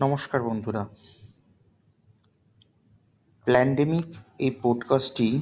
নমস্কার 0.00 0.42
বন্ধুরা। 0.42 0.88
প্ল্যান্ডেমিক 3.44 4.06
এই 4.38 4.56
পডকাস্টটি 4.62 5.40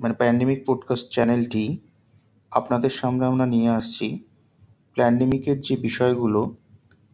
মানে 0.00 0.14
প্যান্ডেমিক 0.14 0.62
পডকাস্ট 0.66 1.08
চ্যানেলটি 1.08 1.78
আপনাদের 2.50 2.90
সামনে 2.90 3.26
আমরা 3.26 3.46
নিয়ে 3.46 3.68
আসছি। 3.68 4.24
প্ল্যান্ডেমিকের 4.94 5.60
যে 5.60 5.76
বিষয়গুলো, 5.76 6.56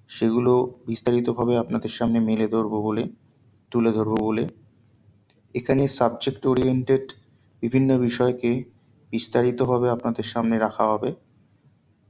সেগুলো 0.08 0.74
বিস্তারিতভাবে 0.86 1.58
আপনাদের 1.58 1.90
সামনে 1.90 2.20
মেলে 2.20 2.48
ধরবো 2.48 2.82
বলে, 2.82 3.08
তুলে 3.70 3.92
ধরবো 3.92 4.16
বলে। 4.16 4.48
এখানে 5.54 5.88
সাবজেক্ট 5.88 6.46
ওরিয়েন্টেড 6.46 7.12
বিভিন্ন 7.60 7.98
বিষয়কে 7.98 8.64
বিস্তারিতভাবে 9.10 9.90
আপনাদের 9.90 10.24
সামনে 10.24 10.58
রাখা 10.58 10.84
হবে। 10.84 11.14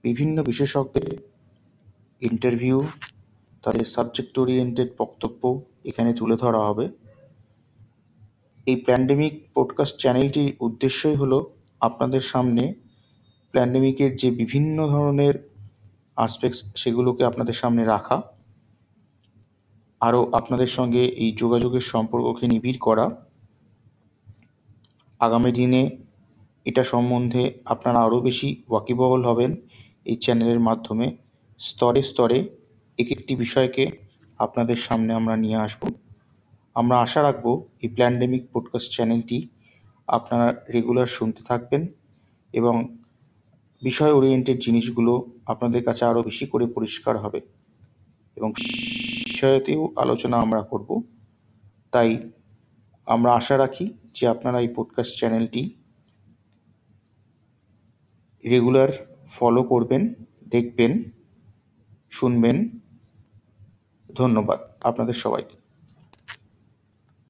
বিভিন্ন 0.03 0.43
বিশেষজ্ঞের 0.43 1.36
ইন্টারভিউ 2.23 2.87
তাদের 3.63 3.85
সাবজেক্ট 3.85 4.39
ওরিয়েন্টেড 4.39 4.91
বক্তব্য 4.99 5.63
এখানে 5.85 6.15
তুলে 6.15 6.37
ধরা 6.37 6.59
হবে। 6.59 6.89
এই 8.67 8.77
প্যান্ডেমিক 8.77 9.51
পডকাস্ট 9.55 9.99
চ্যানেলটির 9.99 10.57
উদ্দেশ্যই 10.61 11.15
হলো 11.15 11.55
আপনাদের 11.81 12.21
সামনে 12.21 12.75
প্যান্ডেমিকের 13.51 14.17
যে 14.17 14.31
বিভিন্ন 14.31 14.89
ধরনের 14.89 15.35
আসপেক্টস 16.17 16.65
সেগুলোকে 16.77 17.25
আপনাদের 17.25 17.55
সামনে 17.55 17.85
রাখা, 17.85 18.23
আরও 20.01 20.31
আপনাদের 20.33 20.67
সঙ্গে 20.67 21.05
এই 21.05 21.33
যোগাযোগের 21.33 21.81
সম্পর্ককে 21.81 22.49
নিবিড় 22.49 22.79
করা। 22.79 23.27
আগামী 25.19 25.53
দিনে 25.53 25.97
এটা 26.65 26.85
সম্বন্ধে 26.85 27.61
আপনারা 27.65 28.01
আরও 28.01 28.21
বেশি 28.21 28.65
ওয়াকিবহল 28.69 29.25
হবেন 29.25 29.57
এই 30.05 30.17
চ্যানেলের 30.17 30.61
মাধ্যমে। 30.61 31.26
স্তরে 31.59 32.03
স্তরে 32.03 32.39
এক 32.99 33.11
একটি 33.11 33.37
বিষয়কে 33.37 33.91
আপনাদের 34.39 34.75
সামনে 34.75 35.15
আমরা 35.15 35.37
নিয়ে 35.37 35.57
আসব। 35.57 35.89
আমরা 36.75 37.01
আশা 37.01 37.23
রাখব 37.23 37.65
এই 37.81 37.89
প্ল্যান্ডেমিক 37.89 38.47
পডকাস্ট 38.53 38.93
চ্যানেলটি 38.93 39.49
আপনারা 40.07 40.65
রেগুলার 40.73 41.07
শুনতে 41.07 41.43
থাকবেন 41.43 41.87
এবং 42.53 42.97
বিষয় 43.83 44.13
ওরিয়েন্টেড 44.13 44.59
জিনিসগুলো 44.61 45.31
আপনাদের 45.47 45.85
কাছে 45.85 46.05
আরও 46.05 46.23
বেশি 46.23 46.47
করে 46.47 46.67
পরিষ্কার 46.67 47.19
হবে 47.19 47.41
এবং 48.37 48.53
বিষয়তেও 48.53 49.93
আলোচনা 49.97 50.37
আমরা 50.37 50.63
করব। 50.63 51.03
তাই 51.91 52.31
আমরা 53.07 53.35
আশা 53.35 53.59
রাখি 53.59 53.97
যে 54.15 54.29
আপনারা 54.29 54.61
এই 54.61 54.69
পডকাস্ট 54.77 55.19
চ্যানেলটি 55.19 55.71
রেগুলার 58.45 58.89
ফলো 59.29 59.63
করবেন, 59.63 60.15
দেখবেন 60.49 61.05
শুনবেন। 62.11 62.69
ধন্যবাদ 64.15 64.59
আপনাদের 64.81 65.15
সবাইকে। 65.15 65.66